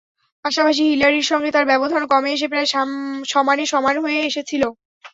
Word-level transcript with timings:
পাশাপাশি 0.45 0.81
হিলারির 0.85 1.29
সঙ্গে 1.31 1.49
তাঁর 1.51 1.69
ব্যবধানও 1.71 2.11
কমে 2.13 2.29
এসে 2.33 2.47
প্রায় 2.51 2.67
সমানে 3.31 3.63
সমান 3.73 3.95
হয়ে 4.03 4.19
এসেছিল। 4.29 4.63